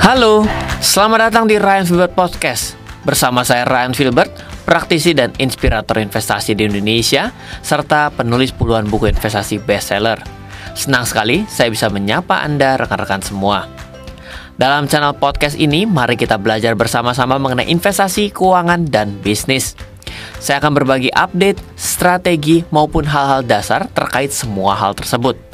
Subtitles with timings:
[0.00, 0.48] Halo,
[0.80, 2.72] selamat datang di Ryan Filbert Podcast.
[3.04, 4.32] Bersama saya Ryan Filbert,
[4.64, 7.28] praktisi dan inspirator investasi di Indonesia,
[7.60, 10.16] serta penulis puluhan buku investasi bestseller.
[10.72, 13.68] Senang sekali saya bisa menyapa Anda rekan-rekan semua.
[14.56, 19.76] Dalam channel podcast ini, mari kita belajar bersama-sama mengenai investasi, keuangan, dan bisnis.
[20.40, 25.49] Saya akan berbagi update, strategi, maupun hal-hal dasar terkait semua hal tersebut.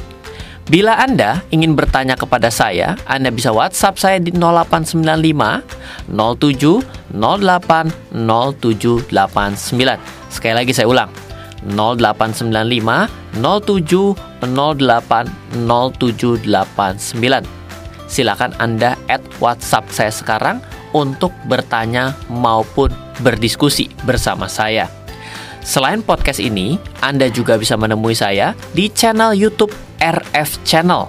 [0.67, 5.63] Bila Anda ingin bertanya kepada saya, Anda bisa WhatsApp saya di 0895
[6.11, 6.83] 07
[7.15, 9.15] 08 0789.
[10.27, 11.07] Sekali lagi saya ulang.
[11.71, 17.47] 0895 07 08 0789.
[18.11, 20.59] Silakan Anda add WhatsApp saya sekarang
[20.91, 22.91] untuk bertanya maupun
[23.23, 24.91] berdiskusi bersama saya.
[25.63, 31.09] Selain podcast ini, Anda juga bisa menemui saya di channel YouTube RF Channel.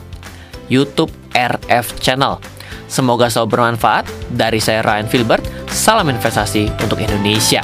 [0.68, 2.40] YouTube RF Channel.
[2.88, 4.08] Semoga selalu bermanfaat.
[4.32, 7.64] Dari saya Ryan Filbert, salam investasi untuk Indonesia.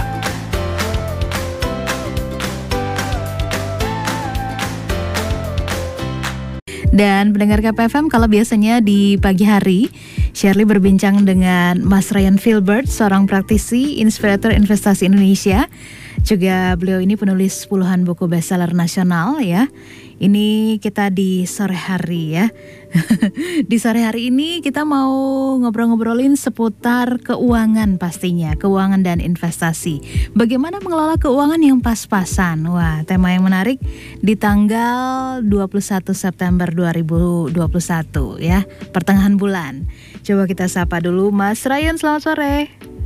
[6.94, 9.90] Dan pendengar KPFM kalau biasanya di pagi hari
[10.34, 15.70] Shirley berbincang dengan Mas Ryan Filbert, seorang praktisi inspirator investasi Indonesia.
[16.22, 19.70] Juga beliau ini penulis puluhan buku bestseller nasional ya.
[20.24, 22.48] Ini kita di sore hari ya.
[23.70, 25.12] di sore hari ini kita mau
[25.60, 30.00] ngobrol-ngobrolin seputar keuangan pastinya, keuangan dan investasi.
[30.32, 32.64] Bagaimana mengelola keuangan yang pas-pasan?
[32.72, 33.84] Wah, tema yang menarik
[34.24, 38.64] di tanggal 21 September 2021 ya,
[38.96, 39.92] pertengahan bulan.
[40.24, 43.03] Coba kita sapa dulu Mas Ryan, selamat sore.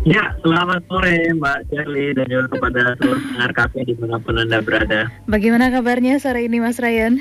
[0.00, 4.58] Ya, selamat sore Mbak Shirley dan juga kepada seluruh pendengar kafe di mana pun Anda
[4.64, 5.12] berada.
[5.28, 7.20] Bagaimana kabarnya sore ini Mas Ryan?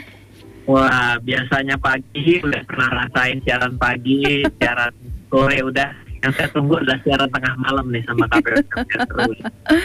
[0.64, 4.96] Wah, biasanya pagi udah pernah rasain siaran pagi, siaran
[5.28, 5.92] sore udah.
[6.20, 9.38] Yang saya tunggu adalah siaran tengah malam nih sama KPU terus.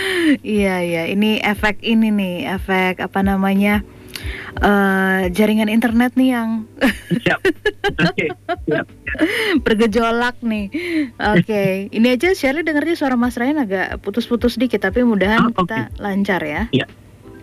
[0.59, 1.03] Iya, iya.
[1.10, 3.86] Ini efek ini nih, efek apa namanya?
[4.61, 6.49] Uh, jaringan internet nih yang
[7.25, 7.41] siap.
[7.84, 8.28] Okay,
[8.69, 8.87] siap,
[9.67, 10.69] bergejolak nih.
[11.21, 11.71] Oke, okay.
[11.93, 15.62] ini aja Shirley dengarnya suara Mas Ryan agak putus-putus dikit, tapi mudahan oh, okay.
[15.62, 16.67] kita lancar ya.
[16.71, 16.87] Iya.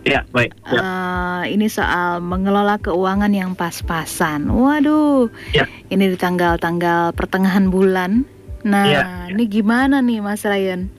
[0.02, 0.50] Ya, baik.
[0.66, 0.82] Ya.
[0.82, 4.50] Uh, ini soal mengelola keuangan yang pas-pasan.
[4.50, 5.70] Waduh, ya.
[5.94, 8.26] ini di tanggal-tanggal pertengahan bulan.
[8.66, 9.06] Nah, ya, ya.
[9.30, 10.90] ini gimana nih, Mas Ryan?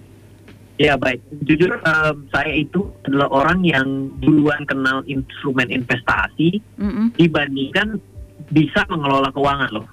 [0.84, 7.16] Ya baik, jujur um, saya itu adalah orang yang duluan kenal instrumen investasi mm-hmm.
[7.16, 8.04] dibandingkan
[8.52, 9.88] bisa mengelola keuangan loh.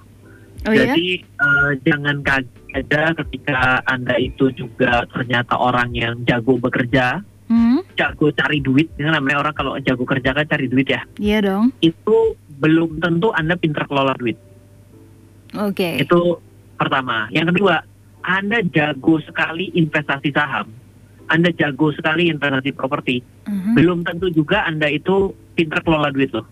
[0.67, 0.91] Oh, iya?
[0.91, 1.39] Jadi ya?
[1.39, 7.95] uh, jangan kaget aja ketika anda itu juga ternyata orang yang jago bekerja, mm-hmm.
[7.95, 8.91] jago cari duit.
[8.99, 11.07] Ini namanya orang kalau jago kerja kan cari duit ya.
[11.23, 11.71] Iya dong.
[11.79, 14.35] Itu belum tentu anda pintar kelola duit.
[15.55, 15.71] Oke.
[15.71, 16.03] Okay.
[16.03, 16.43] Itu
[16.75, 17.31] pertama.
[17.31, 17.79] Yang kedua,
[18.21, 20.69] anda jago sekali investasi saham,
[21.31, 23.73] Anda jago sekali investasi properti, uh-huh.
[23.73, 26.43] belum tentu juga Anda itu pintar kelola duit loh.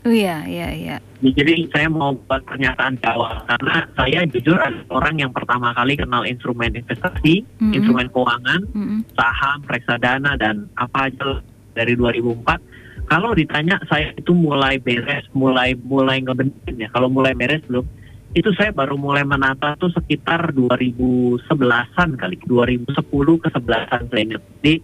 [0.00, 0.96] Oh iya, iya, iya.
[1.20, 6.24] Jadi saya mau buat pernyataan awal karena saya jujur adalah orang yang pertama kali kenal
[6.24, 7.76] instrumen investasi, mm-hmm.
[7.76, 9.00] instrumen keuangan, mm-hmm.
[9.12, 11.44] saham, reksadana dan apa aja
[11.76, 13.12] dari 2004.
[13.12, 16.88] Kalau ditanya saya itu mulai beres, mulai mulai ngebenerin ya.
[16.96, 17.84] Kalau mulai beres belum,
[18.30, 22.94] itu saya baru mulai menata tuh sekitar 2011-an kali, 2010
[23.42, 24.42] ke 11-an saya ingat.
[24.62, 24.74] Jadi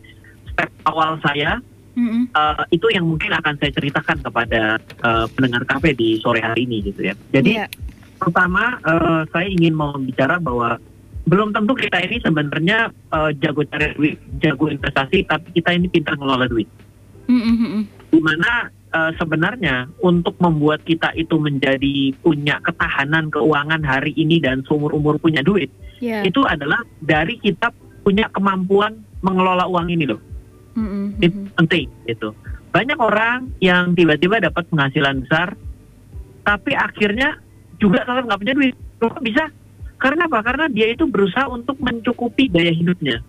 [0.51, 1.63] step awal saya
[1.95, 2.35] mm-hmm.
[2.35, 6.91] uh, itu yang mungkin akan saya ceritakan kepada uh, pendengar kafe di sore hari ini
[6.91, 7.15] gitu ya.
[7.31, 7.71] Jadi yeah.
[8.19, 10.83] pertama uh, saya ingin mau bicara bahwa
[11.27, 16.19] belum tentu kita ini sebenarnya uh, jago cari duit, jago investasi, tapi kita ini pintar
[16.19, 16.67] ngelola duit.
[17.31, 18.11] Mm-hmm.
[18.11, 24.65] Di mana uh, sebenarnya untuk membuat kita itu menjadi punya ketahanan keuangan hari ini dan
[24.65, 25.69] seumur umur punya duit
[26.01, 26.25] yeah.
[26.25, 27.69] itu adalah dari kita
[28.01, 30.23] punya kemampuan mengelola uang ini loh.
[30.77, 31.25] Mm-hmm.
[31.25, 32.29] itu penting itu
[32.69, 35.57] banyak orang yang tiba-tiba dapat penghasilan besar
[36.45, 37.41] tapi akhirnya
[37.81, 38.75] juga tetap nggak punya duit.
[38.97, 39.49] Kok bisa?
[39.97, 40.41] Karena apa?
[40.45, 43.21] Karena dia itu berusaha untuk mencukupi gaya hidupnya.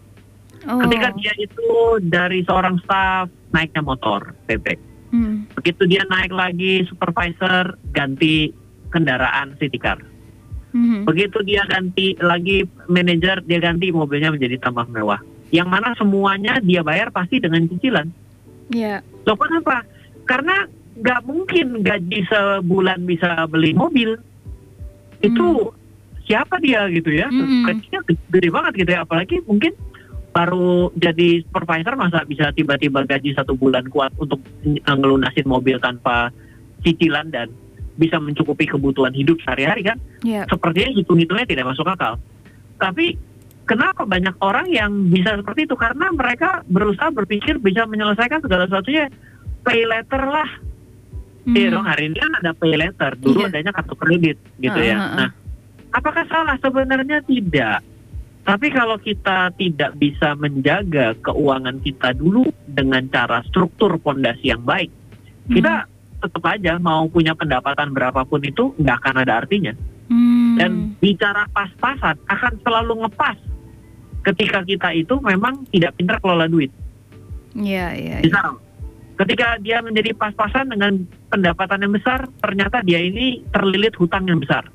[0.68, 0.84] Oh.
[0.84, 1.68] ketika dia itu
[2.04, 4.76] dari seorang staff naiknya motor bebek
[5.12, 5.48] Hmm.
[5.56, 8.52] Begitu dia naik lagi supervisor ganti
[8.92, 10.00] kendaraan city car.
[10.76, 11.08] Hmm.
[11.08, 15.20] Begitu dia ganti lagi manajer dia ganti mobilnya menjadi tambah mewah.
[15.50, 18.08] Yang mana semuanya dia bayar pasti dengan cicilan.
[18.72, 19.00] Iya.
[19.00, 19.24] Yeah.
[19.24, 19.88] Loh kenapa?
[20.28, 20.68] Karena
[20.98, 24.20] nggak mungkin gaji sebulan bisa beli mobil.
[25.24, 25.76] Itu hmm.
[26.28, 27.32] siapa dia gitu ya?
[27.32, 27.64] Hmm.
[27.64, 29.00] Gajinya gede banget gitu ya.
[29.08, 29.72] Apalagi mungkin
[30.38, 36.30] baru jadi supervisor masa bisa tiba-tiba gaji satu bulan kuat untuk ngelunasin mobil tanpa
[36.86, 37.50] cicilan dan
[37.98, 39.98] bisa mencukupi kebutuhan hidup sehari-hari kan.
[40.22, 40.46] Yeah.
[40.46, 42.22] Sepertinya hitung-hitungnya tidak masuk akal.
[42.78, 43.18] Tapi
[43.66, 45.74] kenapa banyak orang yang bisa seperti itu?
[45.74, 49.10] Karena mereka berusaha berpikir bisa menyelesaikan segala sesuatunya
[49.66, 50.50] pay letter lah.
[51.48, 51.76] Iya Hmm.
[51.82, 53.50] dong hari ini kan ada pay letter, dulu Iya.
[53.50, 54.96] adanya kartu kredit gitu Ah, ya.
[54.96, 55.16] ah, ah.
[55.18, 55.30] Nah,
[55.98, 56.56] apakah salah?
[56.62, 57.82] Sebenarnya tidak.
[58.48, 64.88] Tapi kalau kita tidak bisa menjaga keuangan kita dulu dengan cara struktur pondasi yang baik,
[65.52, 65.84] kita
[66.24, 69.76] tetap aja mau punya pendapatan berapapun itu nggak akan ada artinya.
[70.08, 70.56] Hmm.
[70.56, 70.72] Dan
[71.04, 73.36] bicara pas-pasan akan selalu ngepas
[74.32, 76.72] ketika kita itu memang tidak pintar kelola duit.
[77.52, 78.16] Iya, iya.
[78.24, 78.32] iya.
[78.32, 78.64] Misal,
[79.20, 84.68] ketika dia menjadi pas-pasan dengan pendapatan yang besar, ternyata dia ini terlilit hutang yang besar.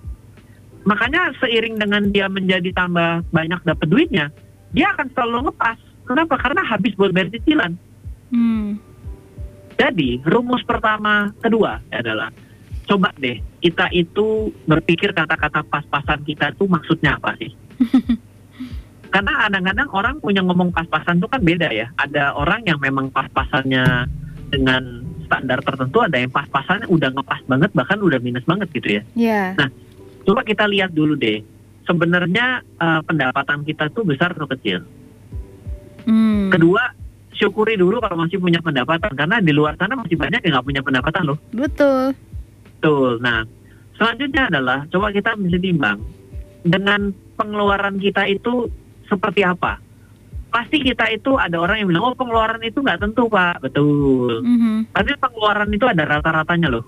[0.83, 4.27] Makanya seiring dengan dia menjadi tambah banyak dapat duitnya,
[4.75, 5.79] dia akan selalu ngepas.
[6.03, 6.35] Kenapa?
[6.41, 7.73] Karena habis buat bayar cicilan.
[8.35, 8.81] Hmm.
[9.79, 12.31] Jadi rumus pertama kedua adalah
[12.87, 17.51] coba deh kita itu berpikir kata-kata pas-pasan kita itu maksudnya apa sih?
[19.15, 21.87] Karena kadang-kadang orang punya ngomong pas-pasan itu kan beda ya.
[22.01, 24.09] Ada orang yang memang pas-pasannya
[24.49, 29.03] dengan standar tertentu, ada yang pas-pasannya udah ngepas banget bahkan udah minus banget gitu ya.
[29.17, 29.45] Ya.
[30.23, 31.43] Coba kita lihat dulu deh.
[31.83, 34.83] Sebenarnya eh, pendapatan kita tuh besar atau kecil.
[36.07, 36.51] Hmm.
[36.51, 36.83] Kedua,
[37.35, 40.83] syukuri dulu kalau masih punya pendapatan karena di luar sana masih banyak yang nggak punya
[40.83, 41.39] pendapatan loh.
[41.51, 42.15] Betul.
[42.79, 43.19] Betul.
[43.23, 43.47] Nah,
[43.99, 45.99] selanjutnya adalah coba kita bisa timbang
[46.63, 48.71] dengan pengeluaran kita itu
[49.11, 49.83] seperti apa.
[50.53, 53.59] Pasti kita itu ada orang yang bilang, oh pengeluaran itu nggak tentu pak.
[53.65, 54.45] Betul.
[54.45, 54.93] Mhm.
[54.93, 56.85] Tapi pengeluaran itu ada rata-ratanya loh.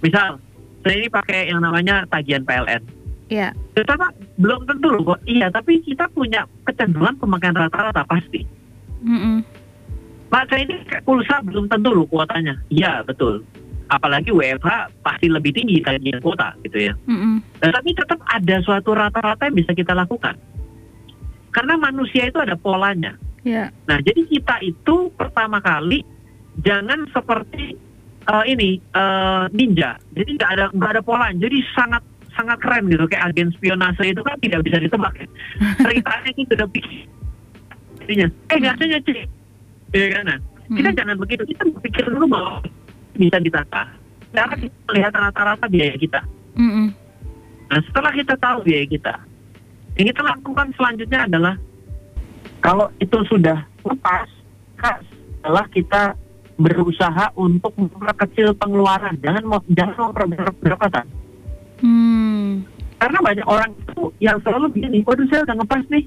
[0.00, 0.40] Misal,
[0.82, 2.82] saya ini pakai yang namanya tagihan PLN.
[3.28, 3.52] Ya.
[3.76, 4.08] Ternyata
[4.40, 5.20] belum tentu loh kok.
[5.28, 8.42] Iya, tapi kita punya kecenderungan pemakaian rata-rata pasti.
[9.04, 9.44] Mhm.
[10.28, 12.56] Pak, saya ini pulsa belum tentu loh kuotanya.
[12.68, 13.44] Iya, betul.
[13.88, 16.94] Apalagi WFH pasti lebih tinggi tagihan kuota gitu ya.
[17.08, 17.64] Mhm.
[17.64, 20.36] Nah, tapi tetap ada suatu rata-rata yang bisa kita lakukan.
[21.52, 23.16] Karena manusia itu ada polanya.
[23.44, 23.72] Ya.
[23.88, 26.04] Nah, jadi kita itu pertama kali
[26.60, 27.87] jangan seperti
[28.28, 29.96] eh, ini eh, ninja.
[30.12, 31.28] Jadi nggak ada nggak ada pola.
[31.32, 32.02] Jadi sangat
[32.36, 35.26] sangat keren gitu kayak agen spionase itu kan tidak bisa ditebak ya.
[35.84, 36.98] Ceritanya itu sudah pikir.
[38.04, 39.26] Jadinya, eh nggak ada sih.
[39.88, 40.22] Iya kan?
[40.28, 40.38] Nah,
[40.68, 40.96] kita Mhm.
[41.00, 41.42] jangan begitu.
[41.48, 42.52] Kita berpikir dulu bahwa
[43.16, 43.82] bisa ditata.
[44.30, 46.20] Karena kita melihat rata-rata biaya kita.
[47.68, 49.14] Nah, setelah kita tahu biaya kita,
[49.96, 51.54] yang kita lakukan selanjutnya adalah
[52.60, 54.28] kalau itu sudah lepas,
[54.78, 55.02] khas
[55.42, 56.02] adalah kita
[56.58, 61.06] berusaha untuk memperkecil pengeluaran, jangan mau jangan memperbesar pendapatan.
[61.78, 62.66] Hmm.
[62.98, 66.04] Karena banyak orang itu yang selalu begini, waduh saya udah ngepas nih.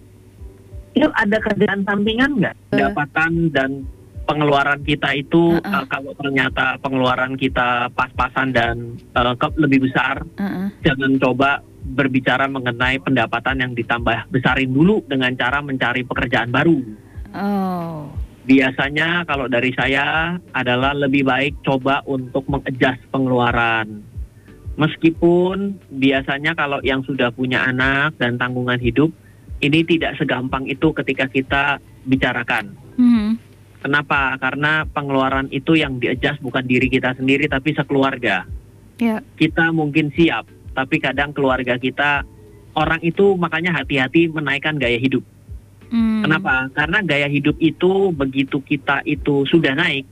[0.92, 2.56] Itu ada kerjaan sampingan nggak?
[2.75, 3.88] Pendapatan dan
[4.27, 5.71] pengeluaran kita itu Uh-uh.
[5.71, 10.68] eh, kalau ternyata pengeluaran kita pas-pasan dan eh, ke- lebih besar, Uh-uh.
[10.83, 16.77] jangan coba berbicara mengenai pendapatan yang ditambah besarin dulu dengan cara mencari pekerjaan baru.
[17.31, 18.12] Oh.
[18.51, 24.03] Biasanya kalau dari saya adalah lebih baik coba untuk mengadjust pengeluaran.
[24.75, 29.07] Meskipun biasanya kalau yang sudah punya anak dan tanggungan hidup,
[29.63, 31.63] ini tidak segampang itu ketika kita
[32.03, 32.75] bicarakan.
[33.00, 33.39] Mhm.
[33.81, 34.36] Kenapa?
[34.36, 38.43] Karena pengeluaran itu yang di-adjust bukan diri kita sendiri tapi sekeluarga.
[39.01, 39.17] Ya.
[39.34, 40.46] kita mungkin siap,
[40.77, 42.22] tapi kadang keluarga kita
[42.77, 45.25] orang itu makanya hati-hati menaikkan gaya hidup.
[45.91, 46.24] Hmm.
[46.24, 46.71] Kenapa?
[46.71, 50.07] Karena gaya hidup itu begitu kita itu sudah naik,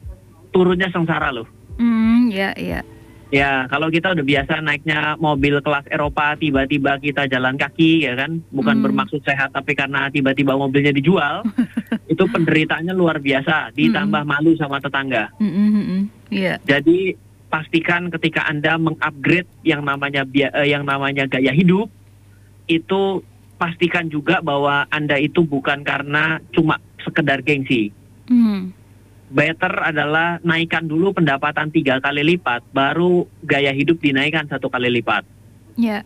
[0.51, 1.47] turunnya sengsara loh.
[1.79, 2.27] Hmm.
[2.29, 2.51] Ya.
[2.59, 2.83] Ya.
[3.29, 8.41] Ya, kalau kita udah biasa naiknya mobil kelas Eropa, tiba-tiba kita jalan kaki, ya kan?
[8.49, 8.85] Bukan Hmm.
[8.89, 11.45] bermaksud sehat, tapi karena tiba-tiba mobilnya dijual,
[12.11, 15.29] itu penderitaannya luar biasa, ditambah malu sama tetangga.
[15.37, 15.67] Mhm.
[15.77, 15.99] Mhm.
[16.33, 16.57] Ya.
[16.65, 17.13] Jadi
[17.53, 21.85] pastikan ketika Anda mengupgrade yang namanya bia- eh, yang namanya gaya hidup
[22.65, 23.21] itu
[23.59, 27.91] pastikan juga bahwa Anda itu bukan karena cuma sekedar gengsi.
[28.31, 28.71] Hmm.
[29.29, 35.21] Better adalah naikkan dulu pendapatan tiga kali lipat, baru gaya hidup dinaikkan satu kali lipat.
[35.77, 36.01] Ya.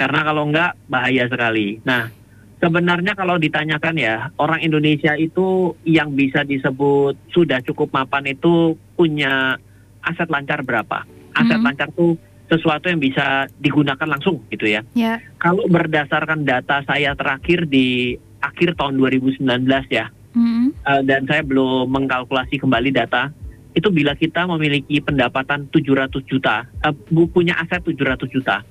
[0.00, 1.84] Karena kalau enggak bahaya sekali.
[1.84, 2.08] Nah,
[2.56, 9.60] sebenarnya kalau ditanyakan ya, orang Indonesia itu yang bisa disebut sudah cukup mapan itu punya
[10.00, 11.04] aset lancar berapa?
[11.36, 11.66] Aset Mhm.
[11.66, 12.16] lancar tuh
[12.50, 14.82] sesuatu yang bisa digunakan langsung gitu ya.
[14.92, 15.22] Ya.
[15.38, 19.38] Kalau berdasarkan data saya terakhir di akhir tahun 2019
[19.86, 20.66] ya, Mhm.
[20.82, 23.30] eh, dan saya belum mengkalkulasi kembali data,
[23.70, 26.66] itu bila kita memiliki pendapatan 700 juta,
[27.06, 28.66] bu- punya aset 700 juta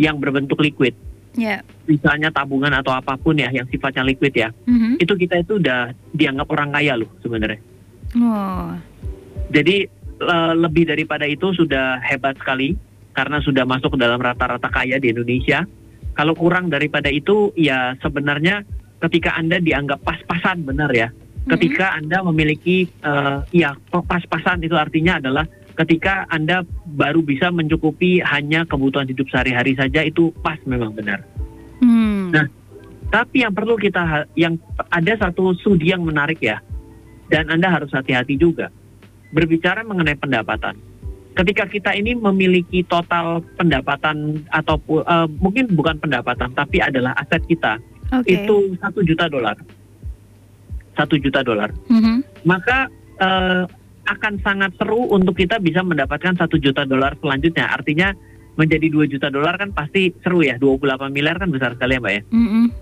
[0.00, 0.96] yang berbentuk liquid,
[1.36, 1.60] Ya.
[1.84, 4.96] misalnya tabungan atau apa pun ya yang sifatnya liquid ya, Mhm.
[5.04, 7.60] itu kita itu udah dianggap orang kaya loh sebenarnya.
[8.16, 8.72] Oh.
[9.52, 12.78] Jadi uh, lebih daripada itu sudah hebat sekali
[13.12, 15.64] karena sudah masuk ke dalam rata-rata kaya di Indonesia.
[16.12, 18.64] Kalau kurang daripada itu ya sebenarnya
[19.00, 21.08] ketika Anda dianggap pas-pasan benar ya.
[21.42, 28.62] Ketika Anda memiliki uh, ya pas-pasan itu artinya adalah ketika Anda baru bisa mencukupi hanya
[28.68, 31.24] kebutuhan hidup sehari-hari saja itu pas memang benar.
[31.82, 32.30] Hmm.
[32.30, 32.46] Nah,
[33.10, 34.54] tapi yang perlu kita yang
[34.92, 36.62] ada satu studi yang menarik ya.
[37.32, 38.68] Dan Anda harus hati-hati juga
[39.32, 40.91] berbicara mengenai pendapatan
[41.32, 47.80] ketika kita ini memiliki total pendapatan atau uh, mungkin bukan pendapatan tapi adalah aset kita
[48.12, 48.44] okay.
[48.44, 49.56] itu satu juta dolar.
[50.92, 51.72] Satu juta dolar.
[51.88, 52.16] Mm-hmm.
[52.44, 53.64] maka uh,
[54.02, 57.70] akan sangat seru untuk kita bisa mendapatkan satu juta dolar selanjutnya.
[57.70, 58.12] Artinya
[58.60, 60.60] menjadi dua juta dolar kan pasti seru ya.
[60.60, 62.22] 28 miliar kan besar sekali ya mbak ya?
[62.28, 62.81] Mm-hmm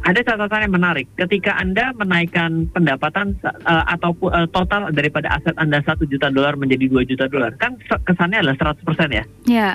[0.00, 1.06] ada catatan yang menarik.
[1.16, 6.88] Ketika Anda menaikkan pendapatan uh, atau uh, total daripada aset Anda satu juta dolar menjadi
[6.88, 8.80] 2 juta dolar, kan kesannya adalah 100%
[9.12, 9.24] ya?
[9.44, 9.70] Iya.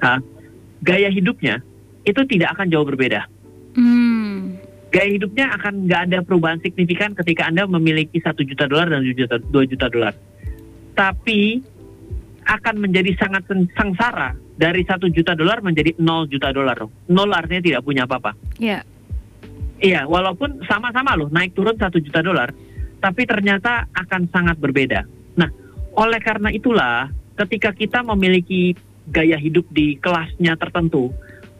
[0.00, 0.18] Nah,
[0.80, 1.60] gaya hidupnya
[2.08, 3.28] itu tidak akan jauh berbeda.
[3.76, 4.56] Hmm.
[4.92, 9.16] Gaya hidupnya akan nggak ada perubahan signifikan ketika Anda memiliki satu juta dolar dan 2
[9.16, 10.12] juta, 2 juta dolar.
[10.92, 11.60] Tapi
[12.42, 13.46] akan menjadi sangat
[13.78, 16.76] sengsara dari satu juta dolar menjadi 0 juta dolar.
[17.08, 18.34] Nol artinya tidak punya apa-apa.
[18.58, 18.84] Iya.
[19.82, 22.54] Iya, walaupun sama-sama loh naik turun satu juta dolar,
[23.02, 25.02] tapi ternyata akan sangat berbeda.
[25.34, 25.50] Nah,
[25.98, 28.78] oleh karena itulah ketika kita memiliki
[29.10, 31.10] gaya hidup di kelasnya tertentu,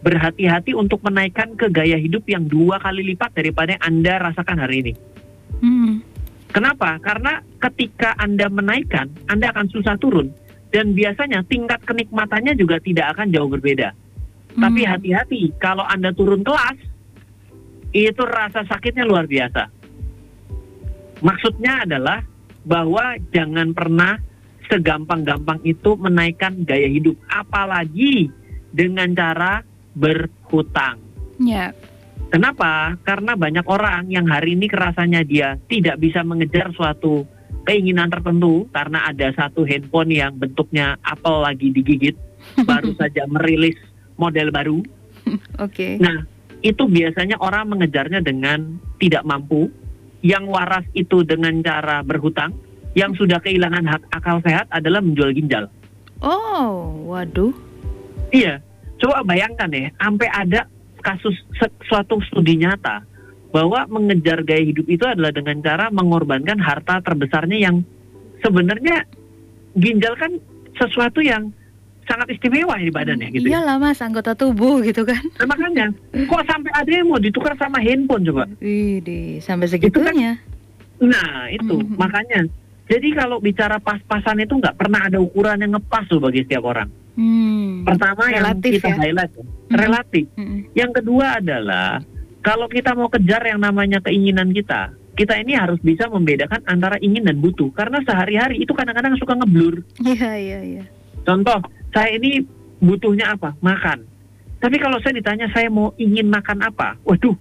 [0.07, 4.77] berhati-hati untuk menaikkan ke gaya hidup yang dua kali lipat daripada yang Anda rasakan hari
[4.87, 4.93] ini.
[5.59, 5.95] Hmm.
[6.55, 7.03] Kenapa?
[7.03, 10.31] Karena ketika Anda menaikkan, Anda akan susah turun.
[10.73, 13.91] Dan biasanya tingkat kenikmatannya juga tidak akan jauh berbeda.
[14.55, 14.63] Hmm.
[14.63, 16.92] Tapi hati-hati, kalau Anda turun kelas,
[17.93, 19.69] itu rasa sakitnya luar biasa.
[21.23, 22.25] Maksudnya adalah
[22.65, 24.19] bahwa jangan pernah
[24.67, 28.33] segampang-gampang itu menaikkan gaya hidup, apalagi
[28.73, 29.61] dengan cara
[29.93, 30.99] berhutang.
[31.37, 31.77] Ya.
[32.33, 32.97] Kenapa?
[33.05, 37.29] Karena banyak orang yang hari ini kerasanya dia tidak bisa mengejar suatu
[37.69, 42.17] keinginan tertentu karena ada satu handphone yang bentuknya apel lagi digigit,
[42.69, 43.77] baru saja merilis
[44.17, 44.81] model baru.
[45.61, 45.69] Oke.
[45.69, 45.93] Okay.
[46.01, 46.25] Nah,
[46.63, 49.69] itu biasanya orang mengejarnya dengan tidak mampu,
[50.23, 52.55] yang waras itu dengan cara berhutang,
[52.95, 55.67] yang sudah kehilangan hak akal sehat adalah menjual ginjal.
[56.23, 57.51] Oh, waduh.
[58.31, 58.63] Iya,
[59.03, 60.71] coba bayangkan ya, sampai ada
[61.03, 61.35] kasus
[61.91, 63.03] suatu studi nyata
[63.51, 67.77] bahwa mengejar gaya hidup itu adalah dengan cara mengorbankan harta terbesarnya yang
[68.41, 69.05] sebenarnya
[69.77, 70.39] ginjal kan
[70.79, 71.53] sesuatu yang
[72.07, 73.47] sangat istimewa di badannya gitu.
[73.47, 73.59] Ya.
[73.59, 75.23] Iyalah mas, anggota tubuh gitu kan.
[75.39, 78.45] Nah, makanya, kok sampai ada yang mau ditukar sama handphone coba?
[78.59, 80.39] Wih, sampai segitunya.
[80.99, 81.99] Itu kan, nah, itu mm -hmm.
[81.99, 82.41] makanya.
[82.91, 86.91] Jadi kalau bicara pas-pasan itu nggak pernah ada ukuran yang ngepas loh bagi setiap orang.
[87.13, 87.85] Hmm.
[87.85, 88.97] Pertama relatif yang kita ya?
[89.01, 89.77] highlight mm -hmm.
[89.77, 90.25] relatif.
[90.37, 90.59] Mm -hmm.
[90.77, 91.89] Yang kedua adalah
[92.43, 97.29] kalau kita mau kejar yang namanya keinginan kita, kita ini harus bisa membedakan antara ingin
[97.29, 97.71] dan butuh.
[97.71, 99.85] Karena sehari-hari itu kadang-kadang suka ngeblur.
[100.03, 100.85] Iya, iya, iya.
[101.23, 101.63] Contoh,
[101.93, 102.43] saya ini
[102.83, 103.55] butuhnya apa?
[103.61, 104.09] Makan.
[104.59, 106.99] Tapi kalau saya ditanya saya mau ingin makan apa?
[107.07, 107.37] Waduh,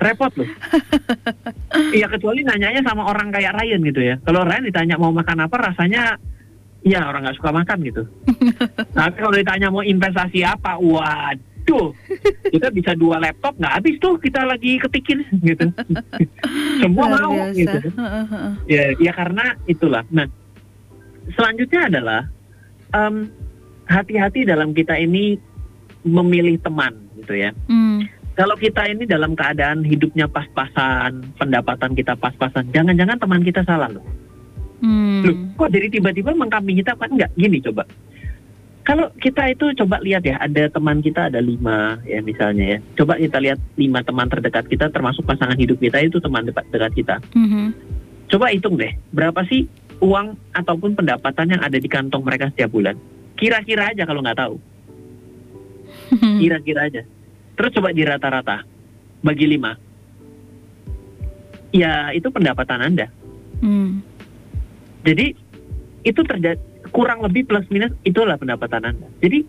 [0.00, 0.50] repot loh.
[1.88, 4.16] Iya kecuali nanyanya sama orang kayak Ryan gitu ya.
[4.26, 6.18] Kalau Ryan ditanya mau makan apa rasanya
[6.82, 8.02] ya orang nggak suka makan gitu.
[8.98, 11.94] Tapi kalau ditanya mau investasi apa, waduh,
[12.50, 15.70] kita bisa dua laptop nggak habis tuh kita lagi ketikin gitu.
[16.82, 17.56] Semua Luar mau biasa.
[17.56, 17.78] gitu.
[18.68, 20.02] ya, ya karena itulah.
[20.12, 20.26] Nah,
[21.34, 22.20] selanjutnya adalah
[22.94, 23.28] um,
[23.88, 25.40] hati-hati dalam kita ini
[26.04, 27.50] memilih teman gitu ya.
[27.66, 28.06] Hmm.
[28.38, 34.04] Kalau kita ini dalam keadaan hidupnya pas-pasan, pendapatan kita pas-pasan, jangan-jangan teman kita salah loh.
[34.78, 35.26] Hmm.
[35.26, 37.82] Loh, kok jadi tiba-tiba mengkambing kita kan enggak gini coba.
[38.86, 42.78] Kalau kita itu coba lihat ya, ada teman kita ada lima ya misalnya ya.
[42.96, 46.92] Coba kita lihat lima teman terdekat kita termasuk pasangan hidup kita itu teman dekat dekat
[46.94, 47.16] kita.
[47.34, 47.74] Hmm.
[48.30, 49.66] Coba hitung deh, berapa sih
[49.98, 52.94] uang ataupun pendapatan yang ada di kantong mereka setiap bulan?
[53.38, 54.56] Kira-kira aja kalau nggak tahu.
[56.42, 57.02] Kira-kira aja.
[57.54, 58.66] Terus coba di rata-rata.
[59.22, 59.72] Bagi lima.
[61.70, 63.06] Ya itu pendapatan Anda.
[63.62, 64.02] Hmm.
[65.06, 65.34] Jadi
[66.02, 66.58] itu terjadi
[66.90, 69.08] kurang lebih plus minus itulah pendapatan Anda.
[69.22, 69.44] Jadi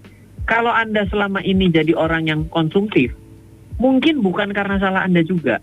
[0.49, 3.13] kalau Anda selama ini jadi orang yang konsumtif,
[3.77, 5.61] mungkin bukan karena salah Anda juga,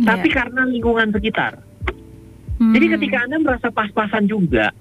[0.00, 0.06] yeah.
[0.08, 1.60] tapi karena lingkungan sekitar.
[2.58, 2.72] Hmm.
[2.72, 4.72] Jadi ketika Anda merasa pas-pasan juga,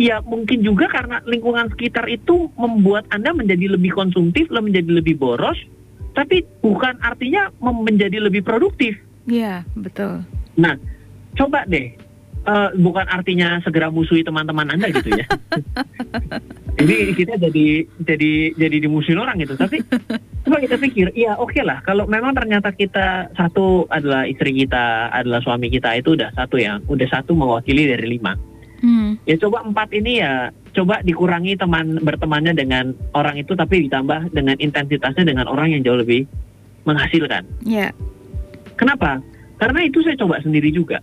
[0.00, 5.58] ya mungkin juga karena lingkungan sekitar itu membuat Anda menjadi lebih konsumtif, menjadi lebih boros,
[6.14, 8.98] tapi bukan artinya menjadi lebih produktif.
[9.24, 10.22] Iya, betul.
[10.54, 10.78] Nah,
[11.34, 11.94] coba deh
[12.46, 15.26] uh, bukan artinya segera musuhi teman-teman anda gitu ya.
[16.74, 19.54] Ini kita jadi jadi jadi dimusuhin orang gitu.
[19.54, 19.78] Tapi
[20.42, 21.78] coba kita pikir, iya oke okay lah.
[21.86, 26.82] Kalau memang ternyata kita satu adalah istri kita, adalah suami kita itu udah satu ya,
[26.90, 28.34] udah satu mewakili dari lima.
[28.84, 29.16] Hmm.
[29.24, 34.60] Ya coba empat ini ya coba dikurangi teman bertemannya dengan orang itu tapi ditambah dengan
[34.60, 36.28] intensitasnya dengan orang yang jauh lebih
[36.84, 37.48] menghasilkan.
[37.64, 37.88] Ya.
[37.88, 37.90] Yeah.
[38.76, 39.24] Kenapa?
[39.56, 41.00] Karena itu saya coba sendiri juga.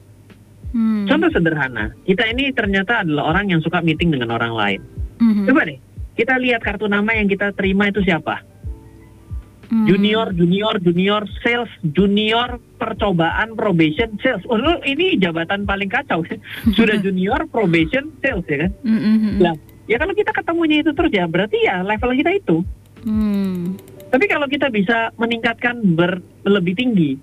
[0.72, 1.10] Hmm.
[1.10, 4.80] Contoh sederhana, kita ini ternyata adalah orang yang suka meeting dengan orang lain.
[5.20, 5.44] Hmm.
[5.50, 5.82] Coba deh,
[6.16, 8.46] kita lihat kartu nama yang kita terima itu siapa?
[9.72, 9.88] Hmm.
[9.88, 14.44] Junior, junior, junior, sales, junior, percobaan, probation, sales.
[14.52, 16.28] Oh, ini jabatan paling kacau.
[16.78, 18.72] Sudah junior, probation, sales ya kan?
[18.84, 19.00] Hmm.
[19.00, 19.36] hmm, hmm.
[19.40, 19.56] Nah,
[19.88, 22.58] ya kalau kita ketemunya itu terus ya berarti ya level kita itu.
[23.08, 23.80] Hmm.
[24.12, 27.16] Tapi kalau kita bisa meningkatkan ber lebih tinggi,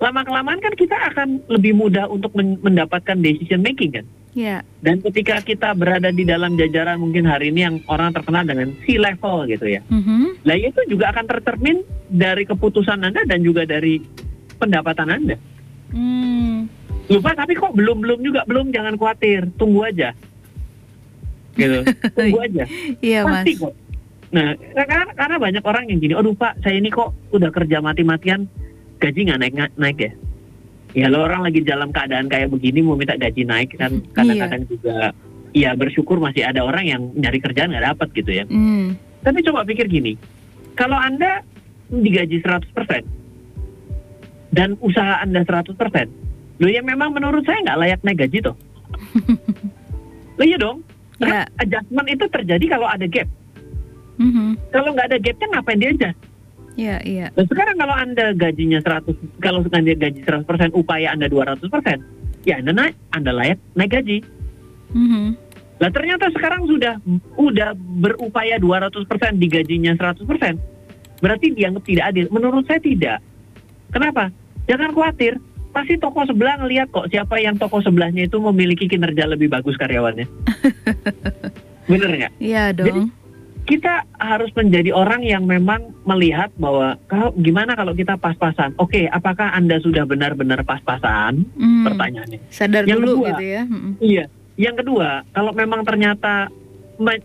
[0.00, 4.08] lama kelamaan kan kita akan lebih mudah untuk mendapatkan decision making kan.
[4.30, 4.62] Yeah.
[4.78, 8.94] Dan ketika kita berada di dalam jajaran mungkin hari ini yang orang terkenal dengan C
[8.94, 9.82] level gitu ya.
[9.90, 10.46] Mm-hmm.
[10.46, 13.98] Nah itu juga akan tercermin dari keputusan anda dan juga dari
[14.62, 15.36] pendapatan anda.
[15.90, 16.70] Mm.
[17.10, 20.14] Lupa tapi kok belum belum juga belum jangan khawatir tunggu aja.
[21.58, 21.82] Gitu
[22.16, 22.64] tunggu aja.
[23.02, 23.60] Iya Pasti mas.
[23.66, 23.74] kok.
[24.30, 24.46] Nah
[24.86, 28.46] karena karena banyak orang yang gini, aduh pak saya ini kok udah kerja mati-matian
[29.02, 30.12] gaji nggak naik naik ya
[30.94, 34.10] ya lo orang lagi dalam keadaan kayak begini mau minta gaji naik kan iya.
[34.14, 34.70] kadang-kadang iya.
[34.70, 34.96] juga
[35.50, 38.98] ya bersyukur masih ada orang yang nyari kerjaan nggak dapat gitu ya mm.
[39.22, 40.18] tapi coba pikir gini
[40.74, 41.42] kalau anda
[41.90, 42.74] digaji 100%
[44.50, 45.74] dan usaha anda 100%
[46.60, 48.56] lo ya memang menurut saya nggak layak naik gaji tuh
[50.38, 50.82] lo iya dong
[51.22, 51.46] yeah.
[51.62, 53.28] adjustment itu terjadi kalau ada gap
[54.18, 54.50] mm-hmm.
[54.74, 56.10] kalau nggak ada gapnya ngapain dia aja
[56.78, 57.26] Iya, iya.
[57.34, 61.66] Dan sekarang kalau Anda gajinya 100, kalau Anda gaji 100%, upaya Anda 200%,
[62.46, 64.18] ya Anda naik, Anda layak naik gaji.
[64.94, 65.26] Mm -hmm.
[65.80, 67.00] Nah ternyata sekarang sudah
[67.40, 69.00] udah berupaya 200%
[69.40, 70.24] di gajinya 100%.
[71.20, 72.26] Berarti dianggap tidak adil.
[72.28, 73.18] Menurut saya tidak.
[73.92, 74.28] Kenapa?
[74.68, 75.40] Jangan khawatir.
[75.70, 80.26] Pasti toko sebelah ngelihat kok siapa yang toko sebelahnya itu memiliki kinerja lebih bagus karyawannya.
[81.90, 82.32] Bener nggak?
[82.42, 82.86] Iya dong.
[82.90, 83.00] Jadi,
[83.70, 88.74] kita harus menjadi orang yang memang melihat bahwa kalau gimana kalau kita pas-pasan.
[88.82, 91.46] Oke, okay, apakah anda sudah benar-benar pas-pasan?
[91.54, 91.86] Hmm.
[91.86, 92.42] Pertanyaannya.
[92.50, 93.62] Sadar yang dulu kedua, gitu ya.
[93.62, 93.92] Hmm.
[94.02, 94.24] Iya.
[94.58, 96.50] Yang kedua, kalau memang ternyata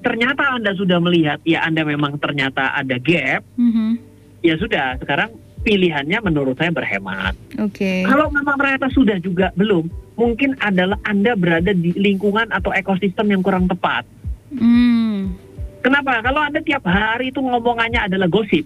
[0.05, 3.97] ternyata anda sudah melihat ya anda memang ternyata ada gap, hmm.
[4.45, 5.01] ya sudah.
[5.01, 5.33] Sekarang
[5.65, 7.33] pilihannya menurut saya berhemat.
[7.57, 7.73] Oke.
[7.73, 7.99] Okay.
[8.05, 13.41] Kalau memang ternyata sudah juga belum, mungkin adalah anda berada di lingkungan atau ekosistem yang
[13.41, 14.05] kurang tepat.
[14.53, 15.44] Hmm
[15.85, 16.17] Kenapa?
[16.25, 18.65] Kalau Anda tiap hari itu ngomongannya adalah gosip,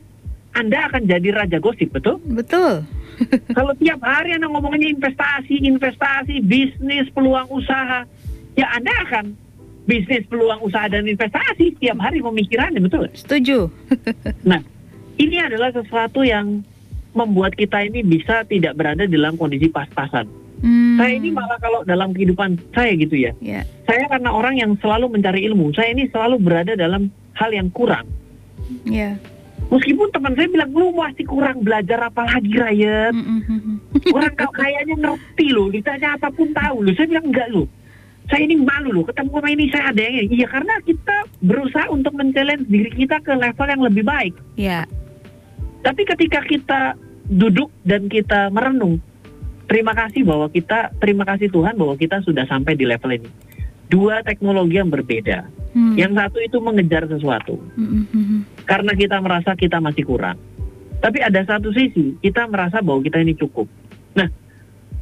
[0.56, 2.24] Anda akan jadi raja gosip, betul?
[2.24, 2.88] Betul.
[3.60, 8.08] Kalau tiap hari Anda ngomongnya investasi, investasi, bisnis, peluang usaha,
[8.56, 9.36] ya Anda akan
[9.84, 13.12] bisnis, peluang usaha dan investasi tiap hari pemikirannya, betul?
[13.12, 13.68] Setuju.
[14.50, 14.64] nah,
[15.20, 16.64] ini adalah sesuatu yang
[17.12, 20.24] membuat kita ini bisa tidak berada dalam kondisi pas-pasan.
[20.60, 21.00] Hmm.
[21.00, 23.64] Saya ini malah kalau dalam kehidupan saya gitu ya, yeah.
[23.88, 27.08] saya karena orang yang selalu mencari ilmu, saya ini selalu berada dalam
[27.40, 28.04] hal yang kurang.
[28.84, 29.16] Yeah.
[29.70, 33.14] Meskipun teman saya bilang lu masih kurang belajar apa lagi Ryan.
[33.14, 33.76] Mm -hmm.
[34.18, 36.94] Orang kayaknya ngerti loh, ditanya apa pun tahu loh.
[36.98, 37.68] Saya bilang enggak loh.
[38.30, 42.14] Saya ini malu loh, ketemu sama ini saya ada yang Iya karena kita berusaha untuk
[42.14, 42.30] men
[42.70, 44.34] diri kita ke level yang lebih baik.
[44.58, 44.84] Iya.
[44.84, 44.84] Yeah.
[45.80, 46.82] Tapi ketika kita
[47.30, 49.00] duduk dan kita merenung,
[49.70, 53.30] terima kasih bahwa kita terima kasih Tuhan bahwa kita sudah sampai di level ini.
[53.90, 55.46] Dua teknologi yang berbeda.
[55.74, 55.94] Hmm.
[55.94, 57.62] Yang satu itu mengejar sesuatu.
[57.78, 58.42] Hmm, hmm, hmm.
[58.66, 60.38] Karena kita merasa kita masih kurang.
[61.00, 63.70] Tapi ada satu sisi kita merasa bahwa kita ini cukup.
[64.18, 64.28] Nah,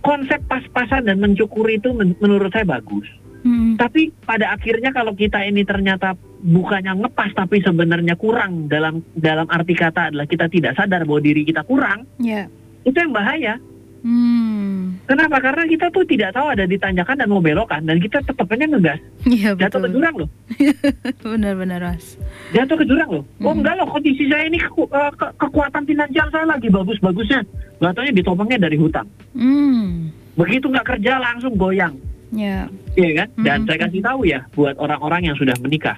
[0.04, 3.08] konsep pas-pasan dan mencukuri itu men menurut saya bagus.
[3.48, 3.80] Hmm.
[3.80, 9.74] Tapi pada akhirnya kalau kita ini ternyata bukannya ngepas tapi sebenarnya kurang dalam dalam arti
[9.74, 12.06] kata adalah kita tidak sadar bahwa diri kita kurang.
[12.20, 12.52] Yeah.
[12.84, 13.58] Itu yang bahaya.
[14.06, 15.02] Hmm.
[15.08, 15.42] Kenapa?
[15.42, 19.00] Karena kita tuh tidak tahu ada ditanjakan dan mau belokan dan kita tetap aja ngegas.
[19.26, 19.62] Iya betul.
[19.64, 20.30] Jatuh ke jurang loh.
[21.34, 22.06] Benar-benar mas.
[22.54, 23.24] Jatuh ke jurang loh.
[23.42, 23.60] Oh hmm.
[23.64, 27.42] enggak loh kondisi saya ini ke uh, ke kekuatan finansial saya lagi bagus-bagusnya.
[27.78, 29.08] Gak taunya ditopangnya dari hutang.
[29.34, 30.14] Hmm.
[30.38, 31.96] Begitu nggak kerja langsung goyang.
[32.36, 32.68] Iya.
[32.94, 33.28] Iya kan?
[33.40, 33.68] Dan hmm.
[33.72, 35.98] saya kasih tahu ya buat orang-orang yang sudah menikah.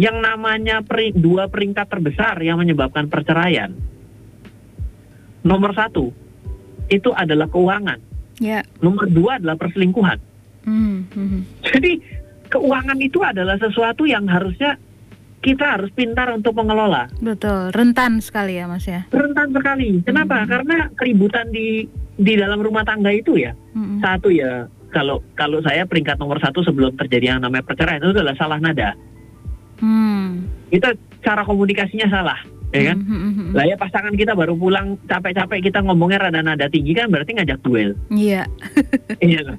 [0.00, 3.76] Yang namanya peri dua peringkat terbesar yang menyebabkan perceraian.
[5.42, 6.14] Nomor satu,
[6.88, 7.98] itu adalah keuangan.
[8.40, 8.66] Yeah.
[8.82, 10.18] Nomor dua adalah perselingkuhan.
[10.66, 11.40] Mm -hmm.
[11.62, 11.92] Jadi
[12.50, 14.78] keuangan itu adalah sesuatu yang harusnya
[15.42, 17.10] kita harus pintar untuk mengelola.
[17.18, 19.06] Betul, rentan sekali ya Mas ya.
[19.10, 19.98] Rentan sekali.
[20.06, 20.42] Kenapa?
[20.42, 20.50] -hmm.
[20.50, 23.98] Karena keributan di di dalam rumah tangga itu ya, -hmm.
[23.98, 28.36] satu ya kalau kalau saya peringkat nomor satu sebelum terjadi yang namanya perceraian itu adalah
[28.36, 28.94] salah nada.
[29.82, 30.46] Hmm.
[30.70, 32.38] Kita cara komunikasinya salah,
[32.72, 32.98] ya kan?
[33.04, 33.50] Hmm, hmm, hmm.
[33.52, 37.58] Lah ya pasangan kita baru pulang capek-capek kita ngomongnya rada nada tinggi kan berarti ngajak
[37.60, 37.92] duel.
[38.08, 38.48] Iya.
[39.28, 39.58] iya kan?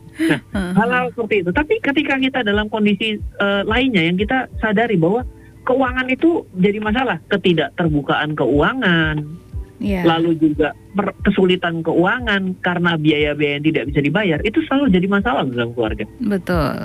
[0.51, 1.51] Nah, hal-hal seperti itu.
[1.53, 5.21] Tapi ketika kita dalam kondisi uh, lainnya yang kita sadari bahwa
[5.63, 9.15] keuangan itu jadi masalah, ketidakterbukaan keuangan,
[9.79, 10.03] yeah.
[10.03, 10.75] lalu juga
[11.23, 16.05] kesulitan keuangan karena biaya-biaya yang tidak bisa dibayar itu selalu jadi masalah dalam keluarga.
[16.19, 16.75] Betul.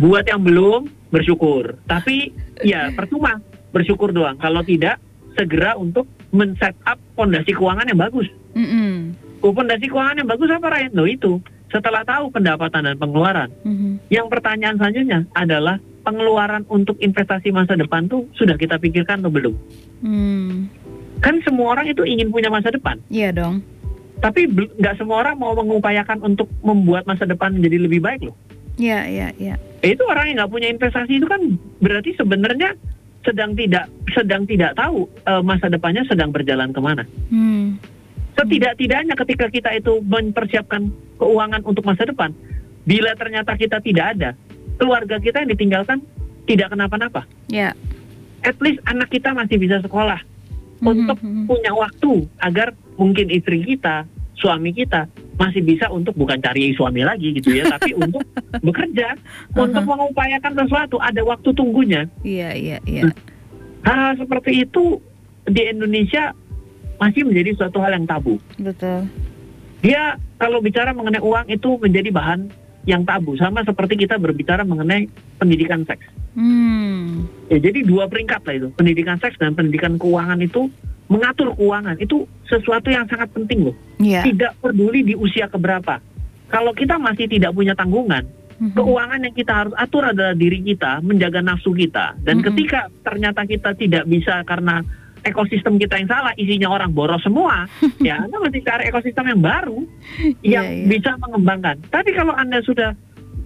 [0.00, 2.32] Buat yang belum bersyukur, tapi
[2.64, 3.42] ya percuma
[3.74, 4.38] bersyukur doang.
[4.40, 4.98] Kalau tidak
[5.34, 8.28] segera untuk men-set up fondasi keuangan yang bagus.
[8.54, 8.92] Mm -hmm.
[9.40, 10.92] Fondasi keuangan yang bagus apa Ryan?
[10.94, 11.32] Loh itu
[11.70, 13.50] setelah tahu pendapatan dan pengeluaran.
[13.62, 13.92] Mm -hmm.
[14.10, 19.54] Yang pertanyaan selanjutnya adalah pengeluaran untuk investasi masa depan tuh sudah kita pikirkan atau belum?
[20.02, 20.66] Mm.
[21.20, 22.96] Kan semua orang itu ingin punya masa depan.
[23.12, 23.60] Iya dong.
[24.20, 28.36] Tapi nggak semua orang mau mengupayakan untuk membuat masa depan menjadi lebih baik loh.
[28.80, 29.54] Iya, iya, iya.
[29.84, 31.40] Itu orang yang nggak punya investasi itu kan
[31.84, 32.76] berarti sebenarnya
[33.20, 37.04] sedang tidak sedang tidak tahu uh, masa depannya sedang berjalan ke mana.
[37.28, 37.76] Hmm.
[38.36, 40.88] Setidak-tidaknya ketika kita itu mempersiapkan
[41.20, 42.32] keuangan untuk masa depan,
[42.88, 44.30] bila ternyata kita tidak ada,
[44.80, 46.00] keluarga kita yang ditinggalkan
[46.48, 47.28] tidak kenapa-napa.
[47.52, 47.76] Ya.
[48.40, 50.88] At least anak kita masih bisa sekolah mm-hmm.
[50.88, 51.44] untuk mhm.
[51.44, 54.08] punya waktu agar mungkin istri kita,
[54.40, 55.04] suami kita
[55.40, 58.20] masih bisa untuk bukan cari suami lagi gitu ya, tapi untuk
[58.60, 59.64] bekerja, uh-huh.
[59.64, 62.04] untuk mengupayakan sesuatu, ada waktu tunggunya.
[62.20, 63.08] Iya, iya, iya.
[63.80, 65.00] Hal seperti itu
[65.48, 66.36] di Indonesia
[67.00, 68.36] masih menjadi suatu hal yang tabu.
[68.60, 69.08] Betul.
[69.80, 72.52] Dia kalau bicara mengenai uang itu menjadi bahan
[72.88, 76.08] yang tabu, sama seperti kita berbicara mengenai pendidikan seks.
[76.32, 77.28] Hmm.
[77.52, 80.70] Ya, jadi dua peringkat lah itu, pendidikan seks dan pendidikan keuangan itu
[81.10, 83.76] mengatur keuangan itu sesuatu yang sangat penting loh.
[83.98, 84.22] Yeah.
[84.22, 85.98] Tidak peduli di usia keberapa.
[86.50, 88.74] Kalau kita masih tidak punya tanggungan, mm-hmm.
[88.78, 92.14] keuangan yang kita harus atur adalah diri kita, menjaga nafsu kita.
[92.22, 92.48] Dan mm-hmm.
[92.54, 94.86] ketika ternyata kita tidak bisa karena
[95.24, 97.68] ekosistem kita yang salah, isinya orang boros semua,
[98.06, 99.78] ya Anda mesti cari ekosistem yang baru
[100.42, 100.88] iya, yang yeah, yeah.
[100.88, 101.76] bisa mengembangkan.
[101.88, 102.94] Tapi kalau Anda sudah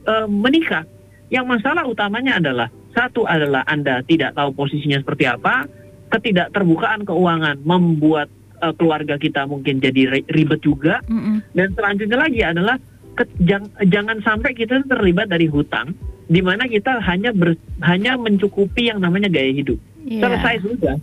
[0.07, 0.87] uh, menikah,
[1.33, 5.67] yang masalah utamanya adalah satu adalah Anda tidak tahu posisinya seperti apa,
[6.15, 8.31] ketidakterbukaan keuangan membuat
[8.63, 11.37] uh, keluarga kita mungkin jadi ribet juga, mm -hmm.
[11.59, 12.77] dan selanjutnya lagi adalah
[13.15, 15.95] ke, jang, jangan sampai kita terlibat dari hutang,
[16.27, 19.79] di mana kita hanya ber, hanya mencukupi yang namanya gaya hidup.
[20.05, 20.29] Yeah.
[20.29, 20.97] Selesai sudah.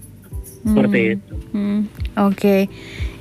[0.62, 0.78] Hmm.
[0.78, 1.34] Seperti itu.
[1.52, 1.80] Hmm.
[2.22, 2.62] Oke, okay.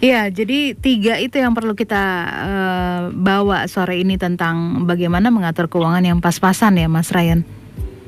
[0.04, 0.28] iya.
[0.28, 6.18] Jadi tiga itu yang perlu kita uh, bawa sore ini tentang bagaimana mengatur keuangan yang
[6.20, 7.40] pas-pasan ya, Mas Ryan.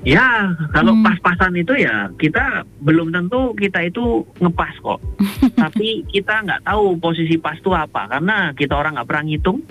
[0.03, 1.07] Ya, kalau hmm.
[1.07, 4.99] pas-pasan itu ya kita belum tentu kita itu ngepas kok.
[5.63, 9.63] Tapi kita nggak tahu posisi pas itu apa karena kita orang nggak pernah ngitung.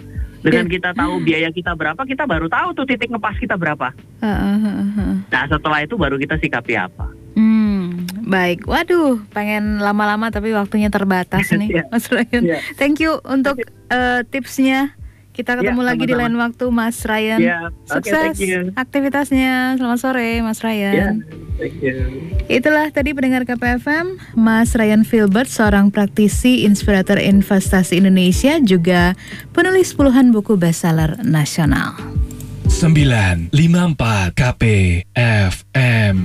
[0.42, 0.74] Dengan iya.
[0.74, 3.94] kita tahu biaya kita berapa, kita baru tahu tuh titik ngepas kita berapa.
[5.30, 7.14] Nah setelah itu baru kita sikapi apa.
[7.38, 7.61] Hmm,
[8.32, 8.64] baik.
[8.64, 12.44] Waduh, pengen lama-lama tapi waktunya terbatas nih, Mas Ryan.
[12.48, 12.62] Yeah.
[12.80, 13.60] Thank you untuk
[13.92, 14.96] uh, tipsnya.
[15.32, 16.12] Kita ketemu ya, lagi sama -sama.
[16.12, 17.40] di lain waktu Mas Ryan.
[17.40, 19.80] Ya, Sukses okay, aktivitasnya.
[19.80, 20.92] Selamat sore Mas Ryan.
[20.92, 21.10] Ya,
[21.56, 21.96] thank you.
[22.52, 29.16] Itulah tadi pendengar KPFM Mas Ryan Filbert seorang praktisi inspirator investasi Indonesia juga
[29.56, 31.96] penulis puluhan buku bestseller nasional.
[32.68, 36.16] 954 KPFM